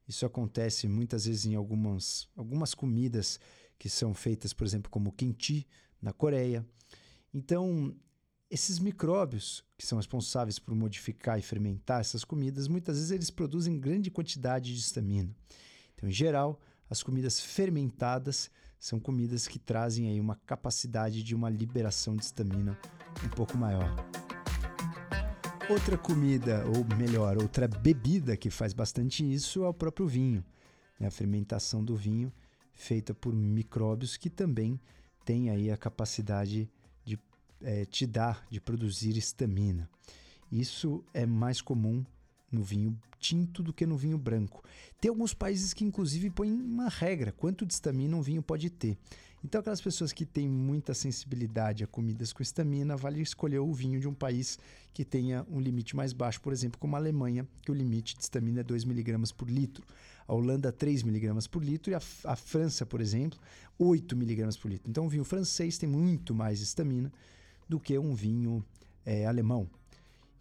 [0.08, 3.38] Isso acontece muitas vezes em algumas, algumas comidas
[3.78, 5.64] que são feitas, por exemplo, como kimchi
[6.02, 6.66] na Coreia.
[7.32, 7.94] Então,
[8.50, 13.78] esses micróbios que são responsáveis por modificar e fermentar essas comidas, muitas vezes eles produzem
[13.78, 15.34] grande quantidade de histamina.
[15.94, 21.50] Então, em geral, as comidas fermentadas são comidas que trazem aí uma capacidade de uma
[21.50, 22.78] liberação de histamina
[23.24, 23.94] um pouco maior.
[25.68, 30.44] Outra comida, ou melhor, outra bebida que faz bastante isso é o próprio vinho.
[31.00, 31.08] Né?
[31.08, 32.32] A fermentação do vinho
[32.72, 34.80] feita por micróbios que também
[35.24, 36.75] tem aí a capacidade de
[37.66, 39.90] é, te dar, de produzir estamina.
[40.50, 42.06] Isso é mais comum
[42.50, 44.62] no vinho tinto do que no vinho branco.
[45.00, 48.96] Tem alguns países que, inclusive, põem uma regra: quanto de estamina um vinho pode ter.
[49.44, 53.98] Então, aquelas pessoas que têm muita sensibilidade a comidas com estamina, vale escolher o vinho
[53.98, 54.58] de um país
[54.94, 58.22] que tenha um limite mais baixo, por exemplo, como a Alemanha, que o limite de
[58.22, 59.84] estamina é 2 mg por litro.
[60.26, 61.90] A Holanda, 3 mg por litro.
[61.90, 63.38] E a, a França, por exemplo,
[63.76, 64.88] 8 mg por litro.
[64.88, 67.12] Então, o vinho francês tem muito mais estamina
[67.68, 68.64] do que um vinho
[69.04, 69.68] é, alemão.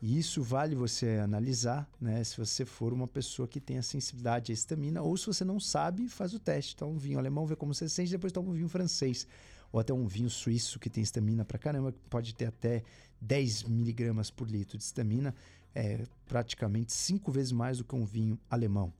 [0.02, 2.24] E isso vale você analisar, né?
[2.24, 5.60] Se você for uma pessoa que tem a sensibilidade à estamina, ou se você não
[5.60, 6.76] sabe, faz o teste.
[6.76, 9.26] Toma um vinho alemão, vê como você sente, depois toma um vinho francês.
[9.72, 12.84] Ou até um vinho suíço que tem estamina pra caramba, que pode ter até
[13.22, 15.34] 10 miligramas por litro de estamina,
[15.74, 18.94] é praticamente cinco vezes mais do que um vinho alemão.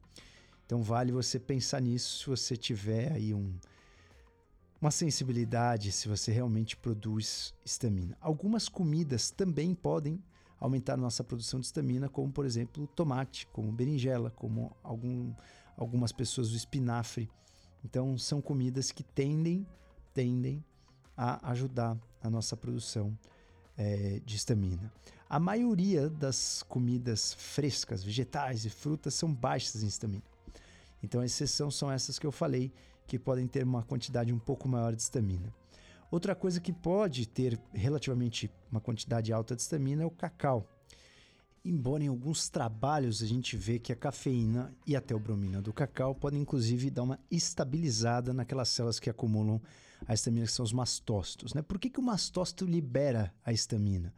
[0.66, 3.54] Então vale você pensar nisso se você tiver aí um,
[4.86, 8.16] uma sensibilidade, se você realmente produz estamina.
[8.22, 10.24] Algumas comidas também podem
[10.60, 15.34] aumentar nossa produção de estamina, como por exemplo tomate, como berinjela, como algum,
[15.76, 17.28] algumas pessoas o espinafre.
[17.84, 19.66] Então são comidas que tendem,
[20.14, 20.64] tendem
[21.18, 23.18] a ajudar a nossa produção
[23.76, 24.94] é, de estamina.
[25.28, 30.24] A maioria das comidas frescas, vegetais e frutas são baixas em estamina.
[31.02, 32.72] Então a exceção são essas que eu falei,
[33.08, 35.54] que podem ter uma quantidade um pouco maior de estamina.
[36.12, 40.70] Outra coisa que pode ter relativamente uma quantidade alta de estamina é o cacau.
[41.64, 46.14] Embora em alguns trabalhos a gente vê que a cafeína e a teobromina do cacau
[46.14, 49.60] podem inclusive dar uma estabilizada naquelas células que acumulam
[50.08, 51.56] a estamina, que são os mastócitos.
[51.56, 51.64] Né?
[51.64, 54.14] Por que, que o mastócito libera a estamina?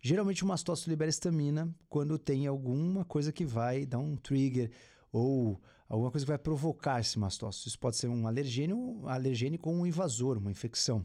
[0.00, 4.70] Geralmente o mastócito libera estamina quando tem alguma coisa que vai dar um trigger
[5.10, 7.68] ou alguma coisa que vai provocar esse mastócito.
[7.68, 11.04] Isso pode ser um alergênio, alergênico ou um invasor, uma infecção.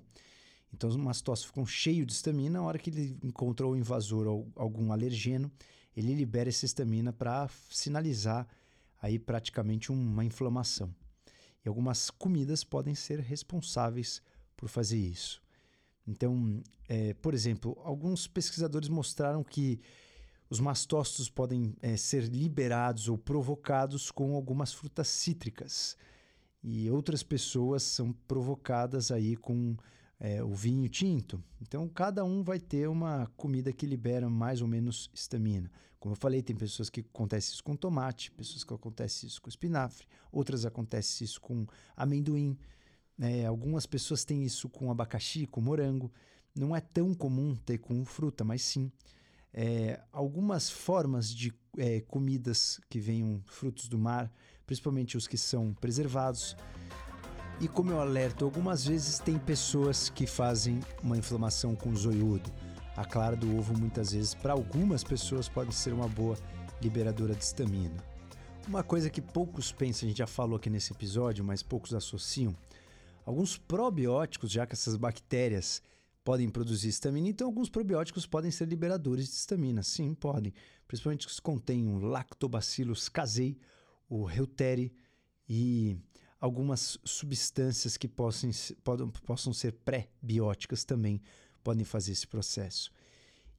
[0.73, 4.51] Então, o mastócito ficou cheio de estamina, na hora que ele encontrou o invasor ou
[4.55, 5.51] algum alergeno,
[5.95, 8.47] ele libera essa estamina para sinalizar
[9.01, 10.93] aí praticamente uma inflamação.
[11.65, 14.21] E algumas comidas podem ser responsáveis
[14.55, 15.41] por fazer isso.
[16.05, 19.79] Então, é, por exemplo, alguns pesquisadores mostraram que
[20.49, 25.95] os mastócitos podem é, ser liberados ou provocados com algumas frutas cítricas.
[26.63, 29.77] E outras pessoas são provocadas aí com
[30.19, 31.41] é, o vinho tinto.
[31.61, 35.71] Então, cada um vai ter uma comida que libera mais ou menos estamina.
[35.99, 39.49] Como eu falei, tem pessoas que acontece isso com tomate, pessoas que acontece isso com
[39.49, 42.57] espinafre, outras acontece isso com amendoim.
[43.19, 46.11] É, algumas pessoas têm isso com abacaxi, com morango.
[46.55, 48.91] Não é tão comum ter com fruta, mas sim
[49.53, 54.31] é, algumas formas de é, comidas que venham frutos do mar,
[54.65, 56.55] principalmente os que são preservados.
[57.59, 62.51] E como eu alerto, algumas vezes tem pessoas que fazem uma inflamação com zoiudo.
[62.95, 66.37] A clara do ovo, muitas vezes, para algumas pessoas, pode ser uma boa
[66.81, 67.95] liberadora de estamina.
[68.67, 72.55] Uma coisa que poucos pensam, a gente já falou aqui nesse episódio, mas poucos associam.
[73.25, 75.81] Alguns probióticos, já que essas bactérias
[76.23, 79.81] podem produzir estamina, então alguns probióticos podem ser liberadores de estamina.
[79.81, 80.53] Sim, podem.
[80.87, 83.57] Principalmente os que contêm o Lactobacillus casei,
[84.07, 84.93] o Reuteri
[85.47, 85.97] e
[86.39, 88.49] algumas substâncias que possam,
[89.25, 91.21] possam ser pré-bióticas também
[91.63, 92.91] podem fazer esse processo.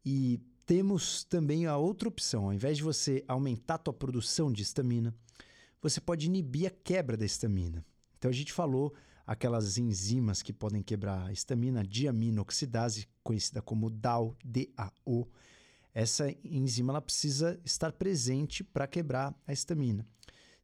[0.04, 4.62] E temos também a outra opção, ao invés de você aumentar a tua produção de
[4.62, 5.14] estamina,
[5.82, 7.84] você pode inibir a quebra da estamina.
[8.18, 8.94] Então a gente falou
[9.30, 15.28] aquelas enzimas que podem quebrar a estamina, diaminoxidase, conhecida como DAO, DAO.
[15.94, 20.04] Essa enzima ela precisa estar presente para quebrar a estamina.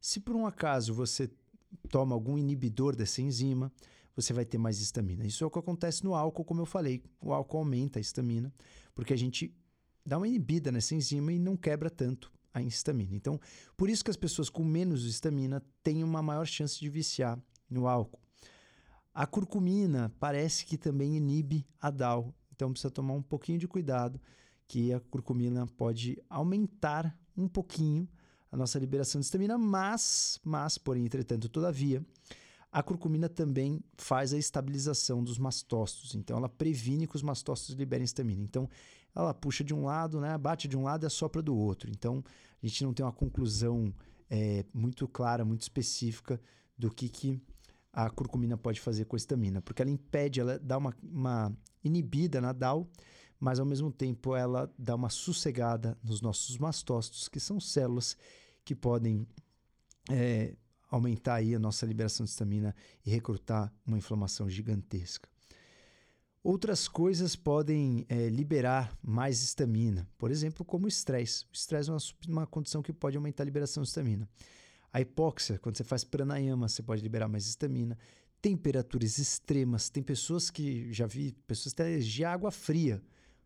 [0.01, 1.31] Se por um acaso você
[1.87, 3.71] toma algum inibidor dessa enzima,
[4.13, 5.25] você vai ter mais estamina.
[5.25, 7.01] Isso é o que acontece no álcool, como eu falei.
[7.21, 8.53] O álcool aumenta a estamina,
[8.93, 9.55] porque a gente
[10.05, 13.15] dá uma inibida nessa enzima e não quebra tanto a histamina.
[13.15, 13.39] Então,
[13.77, 17.87] por isso que as pessoas com menos estamina têm uma maior chance de viciar no
[17.87, 18.26] álcool.
[19.17, 24.21] A curcumina parece que também inibe a DAO, então precisa tomar um pouquinho de cuidado,
[24.67, 28.07] que a curcumina pode aumentar um pouquinho
[28.51, 32.05] a nossa liberação de estamina, mas, mas, porém, entretanto, todavia,
[32.71, 38.05] a curcumina também faz a estabilização dos mastócitos, então ela previne que os mastócitos liberem
[38.05, 38.43] estamina.
[38.43, 38.69] Então,
[39.15, 41.89] ela puxa de um lado, né, bate de um lado e assopra do outro.
[41.89, 42.23] Então,
[42.61, 43.91] a gente não tem uma conclusão
[44.29, 46.39] é, muito clara, muito específica
[46.77, 47.41] do que, que
[47.97, 51.51] a curcumina pode fazer com a estamina, porque ela impede, ela dá uma, uma
[51.83, 52.87] inibida na DAO,
[53.39, 58.15] mas ao mesmo tempo ela dá uma sossegada nos nossos mastócitos, que são células
[58.63, 59.25] que podem
[60.11, 60.55] é,
[60.91, 65.27] aumentar aí a nossa liberação de estamina e recrutar uma inflamação gigantesca.
[66.43, 71.45] Outras coisas podem é, liberar mais estamina, por exemplo, como o estresse.
[71.45, 74.29] O estresse é uma, uma condição que pode aumentar a liberação de estamina.
[74.91, 77.97] A hipóxia, quando você faz pranayama, você pode liberar mais estamina.
[78.41, 83.01] Temperaturas extremas, tem pessoas que, já vi, pessoas que têm água fria,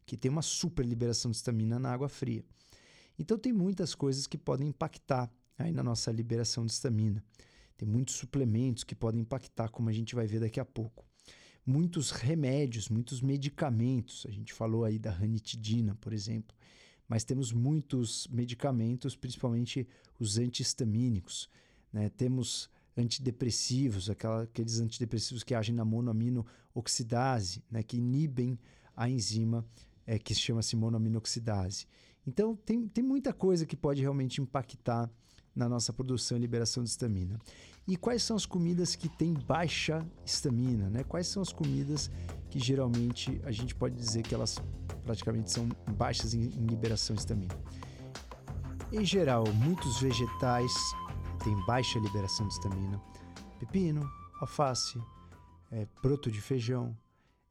[0.05, 2.43] que tem uma super liberação de estamina na água fria.
[3.17, 7.23] Então tem muitas coisas que podem impactar aí na nossa liberação de estamina.
[7.77, 11.05] Tem muitos suplementos que podem impactar, como a gente vai ver daqui a pouco.
[11.65, 14.25] Muitos remédios, muitos medicamentos.
[14.27, 16.55] A gente falou aí da ranitidina, por exemplo.
[17.11, 19.85] Mas temos muitos medicamentos, principalmente
[20.17, 21.49] os antihistamínicos.
[21.91, 22.07] Né?
[22.07, 27.83] Temos antidepressivos, aquela, aqueles antidepressivos que agem na monoamino oxidase, né?
[27.83, 28.57] que inibem
[28.95, 29.65] a enzima
[30.07, 31.85] é, que chama-se monoaminoxidase.
[32.25, 35.11] Então, tem, tem muita coisa que pode realmente impactar
[35.53, 37.37] na nossa produção e liberação de estamina.
[37.85, 40.89] E quais são as comidas que têm baixa estamina?
[40.89, 41.03] Né?
[41.03, 42.09] Quais são as comidas
[42.49, 44.57] que geralmente a gente pode dizer que elas
[45.01, 47.55] praticamente são baixas em, em liberação de estamina?
[48.91, 50.73] Em geral, muitos vegetais
[51.43, 53.01] têm baixa liberação de estamina.
[53.59, 54.09] Pepino,
[54.41, 55.01] alface,
[55.71, 56.97] é, broto de feijão,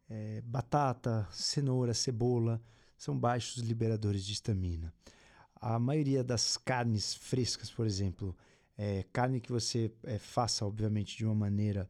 [0.08, 2.60] é, batata, cenoura, cebola,
[2.96, 4.92] são baixos liberadores de estamina.
[5.54, 8.36] A maioria das carnes frescas, por exemplo,
[8.76, 11.88] é carne que você é, faça, obviamente, de uma maneira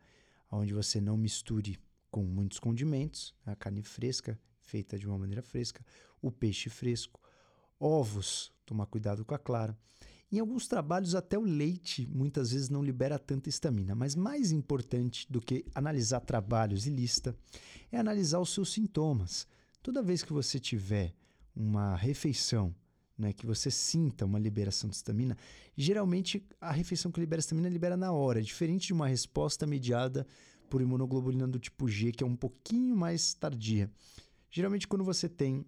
[0.51, 1.79] onde você não misture
[2.11, 4.38] com muitos condimentos, a carne fresca,
[4.70, 5.85] feita de uma maneira fresca,
[6.22, 7.20] o peixe fresco,
[7.78, 9.76] ovos, tomar cuidado com a clara.
[10.33, 15.26] Em alguns trabalhos, até o leite muitas vezes não libera tanta estamina, mas mais importante
[15.28, 17.37] do que analisar trabalhos e lista
[17.90, 19.44] é analisar os seus sintomas.
[19.83, 21.12] Toda vez que você tiver
[21.56, 22.72] uma refeição,
[23.18, 25.37] né, que você sinta uma liberação de estamina,
[25.76, 30.24] geralmente a refeição que libera estamina libera na hora, diferente de uma resposta mediada
[30.70, 33.90] por imunoglobulina do tipo G, que é um pouquinho mais tardia.
[34.50, 35.64] Geralmente, quando você tem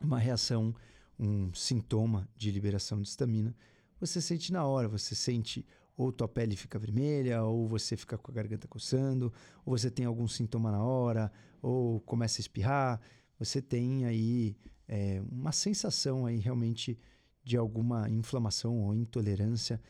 [0.00, 0.74] uma reação,
[1.18, 3.56] um sintoma de liberação de estamina,
[3.98, 5.64] você sente na hora, você sente
[5.96, 9.32] ou tua pele fica vermelha, ou você fica com a garganta coçando,
[9.64, 13.00] ou você tem algum sintoma na hora, ou começa a espirrar,
[13.38, 14.56] você tem aí
[14.88, 16.98] é, uma sensação aí realmente
[17.42, 19.80] de alguma inflamação ou intolerância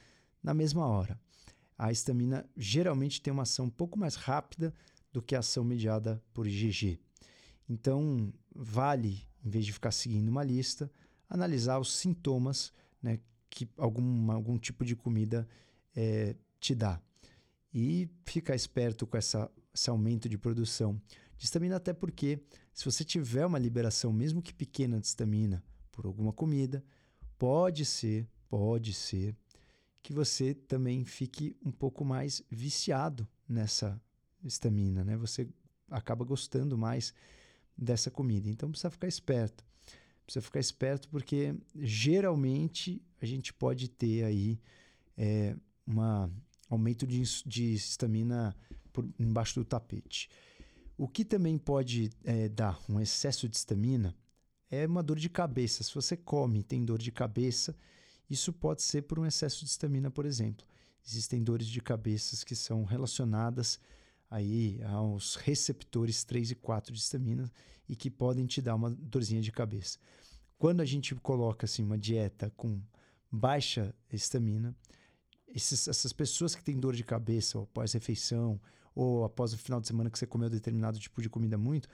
[0.43, 1.19] na mesma hora.
[1.77, 4.75] A histamina geralmente tem uma ação um pouco mais rápida
[5.13, 7.01] do que a ação mediada por IgG.
[7.69, 10.91] Então, vale, em vez de ficar seguindo uma lista,
[11.29, 12.73] analisar os sintomas
[13.03, 15.49] né, que algum, algum tipo de comida
[15.95, 17.01] é, te dá.
[17.73, 21.01] E ficar esperto com essa, esse aumento de produção
[21.37, 22.41] de estamina, até porque
[22.73, 26.85] se você tiver uma liberação, mesmo que pequena, de estamina por alguma comida,
[27.39, 29.37] pode ser, pode ser
[30.03, 34.01] que você também fique um pouco mais viciado nessa
[34.45, 35.17] estamina, né?
[35.17, 35.49] Você
[35.91, 37.15] acaba gostando mais
[37.77, 38.49] dessa comida.
[38.49, 39.65] Então precisa ficar esperto.
[40.25, 44.59] Precisa ficar esperto porque geralmente a gente pode ter aí
[45.17, 45.55] é,
[45.87, 46.01] um
[46.69, 47.23] aumento de,
[47.75, 48.57] estamina
[49.19, 50.29] embaixo do tapete.
[50.97, 54.17] O que também pode é, dar um excesso de estamina
[54.71, 55.83] é uma dor de cabeça.
[55.83, 57.77] Se você come e tem dor de cabeça,
[58.31, 60.67] isso pode ser por um excesso de estamina, por exemplo.
[61.07, 63.79] Existem dores de cabeças que são relacionadas
[64.35, 67.49] aí aos receptores 3 e 4 de estamina
[67.89, 69.97] e que podem te dar uma dorzinha de cabeça.
[70.59, 72.81] Quando a gente coloca assim uma dieta com
[73.31, 74.75] baixa estamina,
[75.47, 78.61] esses, essas pessoas que têm dor de cabeça após refeição
[78.93, 81.89] ou após o final de semana que você comeu determinado tipo de comida muito,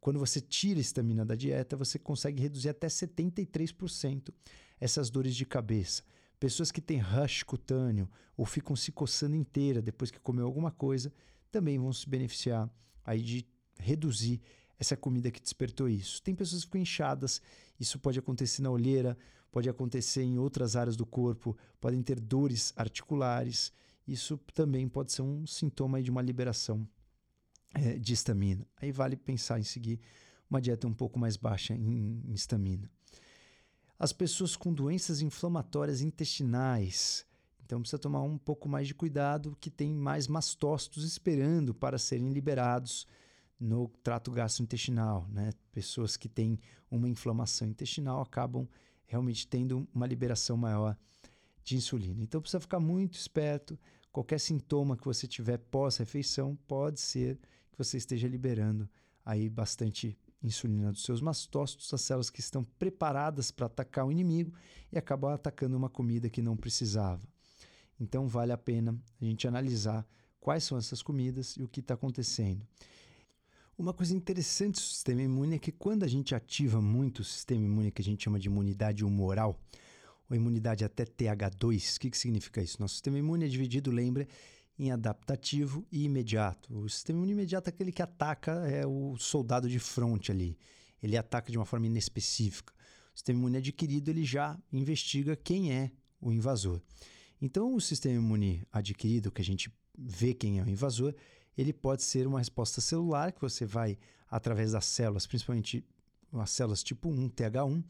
[0.00, 4.34] quando você tira a estamina da dieta, você consegue reduzir até 73%
[4.80, 6.02] essas dores de cabeça.
[6.40, 11.12] Pessoas que têm rush cutâneo ou ficam se coçando inteira depois que comeu alguma coisa,
[11.54, 12.68] também vão se beneficiar
[13.04, 13.46] aí de
[13.78, 14.42] reduzir
[14.76, 16.20] essa comida que despertou isso.
[16.20, 17.40] Tem pessoas que ficam inchadas,
[17.78, 19.16] isso pode acontecer na olheira,
[19.52, 23.72] pode acontecer em outras áreas do corpo, podem ter dores articulares.
[24.04, 26.88] Isso também pode ser um sintoma de uma liberação
[27.72, 28.66] é, de estamina.
[28.76, 30.00] Aí vale pensar em seguir
[30.50, 32.90] uma dieta um pouco mais baixa em estamina.
[33.96, 37.24] As pessoas com doenças inflamatórias intestinais,
[37.64, 42.30] então precisa tomar um pouco mais de cuidado, que tem mais mastócitos esperando para serem
[42.30, 43.06] liberados
[43.58, 45.26] no trato gastrointestinal.
[45.30, 45.50] Né?
[45.72, 46.58] Pessoas que têm
[46.90, 48.68] uma inflamação intestinal acabam
[49.06, 50.96] realmente tendo uma liberação maior
[51.62, 52.22] de insulina.
[52.22, 53.78] Então precisa ficar muito esperto.
[54.12, 57.38] Qualquer sintoma que você tiver pós-refeição pode ser
[57.72, 58.88] que você esteja liberando
[59.24, 64.52] aí bastante insulina dos seus mastócitos, as células que estão preparadas para atacar o inimigo
[64.92, 67.26] e acabam atacando uma comida que não precisava.
[67.98, 70.06] Então vale a pena a gente analisar
[70.40, 72.66] quais são essas comidas e o que está acontecendo.
[73.76, 77.64] Uma coisa interessante do sistema imune é que quando a gente ativa muito o sistema
[77.64, 79.58] imune, que a gente chama de imunidade humoral,
[80.30, 82.80] ou imunidade até TH2, o que, que significa isso?
[82.80, 84.28] Nosso sistema imune é dividido, lembra,
[84.78, 86.76] em adaptativo e imediato.
[86.76, 90.56] O sistema imune imediato é aquele que ataca é o soldado de fronte ali.
[91.02, 92.72] Ele ataca de uma forma inespecífica.
[93.12, 95.90] O sistema imune adquirido ele já investiga quem é
[96.20, 96.80] o invasor.
[97.44, 101.14] Então, o sistema imune adquirido, que a gente vê quem é o invasor,
[101.58, 103.98] ele pode ser uma resposta celular que você vai
[104.30, 105.86] através das células, principalmente
[106.32, 107.84] as células tipo 1, TH1,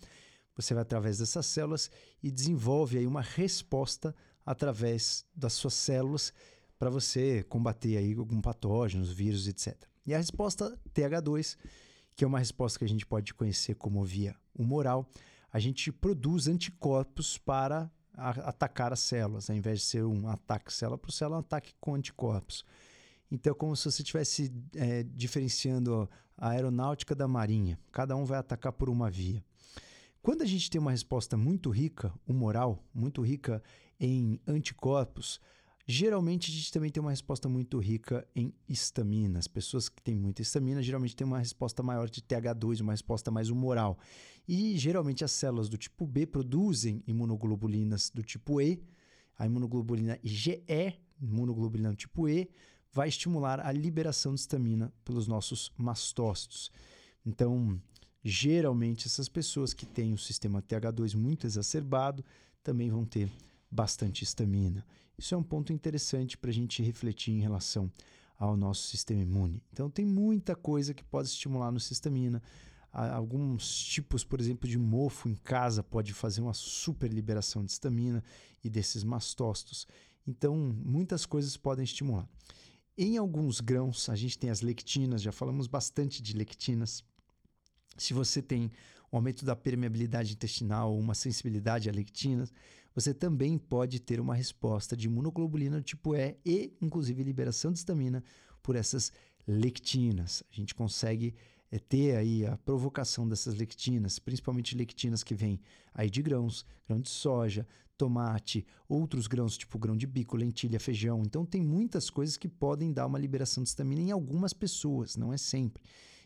[0.56, 1.88] você vai através dessas células
[2.20, 4.12] e desenvolve aí uma resposta
[4.44, 6.32] através das suas células
[6.76, 9.80] para você combater aí algum patógeno, vírus, etc.
[10.04, 11.56] E a resposta TH2,
[12.16, 15.08] que é uma resposta que a gente pode conhecer como via humoral,
[15.52, 20.98] a gente produz anticorpos para atacar as células, ao invés de ser um ataque célula
[20.98, 22.64] por célula, é um ataque com anticorpos.
[23.30, 27.78] Então, é como se você estivesse é, diferenciando a aeronáutica da marinha.
[27.90, 29.42] Cada um vai atacar por uma via.
[30.22, 33.62] Quando a gente tem uma resposta muito rica, humoral, muito rica
[34.00, 35.40] em anticorpos,
[35.86, 39.38] geralmente a gente também tem uma resposta muito rica em histamina.
[39.38, 43.30] As pessoas que têm muita histamina geralmente têm uma resposta maior de TH2, uma resposta
[43.30, 43.98] mais humoral.
[44.48, 48.82] E geralmente as células do tipo B produzem imunoglobulinas do tipo E,
[49.38, 50.62] a imunoglobulina IgE,
[51.20, 52.48] imunoglobulina do tipo E,
[52.92, 56.70] vai estimular a liberação de estamina pelos nossos mastócitos.
[57.26, 57.80] Então,
[58.22, 62.24] geralmente, essas pessoas que têm o sistema TH2 muito exacerbado
[62.62, 63.30] também vão ter
[63.70, 64.86] bastante estamina.
[65.16, 67.90] Isso é um ponto interessante para a gente refletir em relação
[68.36, 69.62] ao nosso sistema imune.
[69.72, 72.42] Então, tem muita coisa que pode estimular no sistema.
[72.92, 78.22] Alguns tipos, por exemplo, de mofo em casa pode fazer uma super liberação de estamina
[78.62, 79.86] e desses mastócitos.
[80.26, 82.28] Então, muitas coisas podem estimular.
[82.96, 87.04] Em alguns grãos, a gente tem as lectinas, já falamos bastante de lectinas.
[87.96, 88.70] Se você tem
[89.12, 92.52] um aumento da permeabilidade intestinal uma sensibilidade a lectinas,
[92.94, 98.22] você também pode ter uma resposta de imunoglobulina tipo E e, inclusive, liberação de estamina
[98.62, 99.12] por essas
[99.46, 100.44] lectinas.
[100.50, 101.34] A gente consegue
[101.70, 105.60] é, ter aí a provocação dessas lectinas, principalmente lectinas que vêm
[105.92, 107.66] aí de grãos, grão de soja,
[107.96, 111.22] tomate, outros grãos tipo grão de bico, lentilha, feijão.
[111.24, 115.32] Então tem muitas coisas que podem dar uma liberação de estamina em algumas pessoas, não
[115.32, 115.82] é sempre.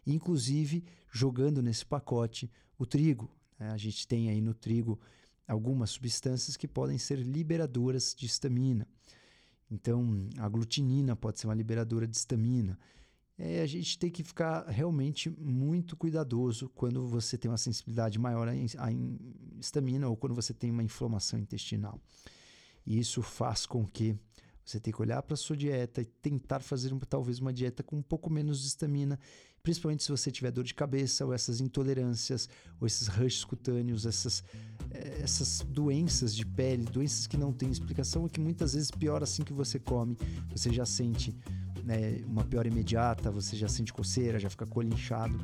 [0.07, 3.31] Inclusive jogando nesse pacote o trigo.
[3.59, 3.71] Né?
[3.71, 4.99] A gente tem aí no trigo
[5.49, 8.87] algumas substâncias que podem ser liberadoras de estamina.
[9.71, 12.79] Então, a glutinina pode ser uma liberadora de estamina
[13.39, 18.49] é, a gente tem que ficar realmente muito cuidadoso quando você tem uma sensibilidade maior
[18.49, 18.53] à
[19.61, 22.01] estamina ou quando você tem uma inflamação intestinal.
[22.85, 24.19] E isso faz com que
[24.65, 27.97] você tenha que olhar para a sua dieta e tentar fazer talvez uma dieta com
[27.97, 29.19] um pouco menos de estamina,
[29.63, 32.49] principalmente se você tiver dor de cabeça ou essas intolerâncias
[32.81, 34.43] ou esses rushes cutâneos, essas,
[34.91, 39.23] eh, essas doenças de pele, doenças que não têm explicação e que muitas vezes pior
[39.23, 40.17] assim que você come,
[40.51, 41.37] você já sente
[41.85, 45.39] né, uma piora imediata, você já sente coceira, já fica com olho inchado.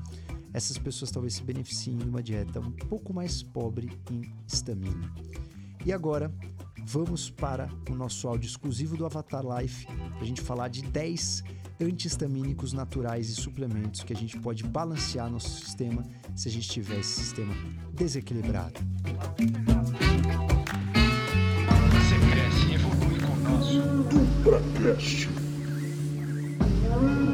[0.53, 5.12] Essas pessoas talvez se beneficiem de uma dieta um pouco mais pobre em estamina.
[5.85, 6.33] E agora,
[6.87, 11.43] vamos para o nosso áudio exclusivo do Avatar Life, para a gente falar de 10
[11.81, 16.05] antihistamínicos naturais e suplementos que a gente pode balancear nosso sistema
[16.35, 17.55] se a gente tiver esse sistema
[17.93, 18.81] desequilibrado.
[21.91, 23.33] Você cresce e evolui com
[27.31, 27.34] o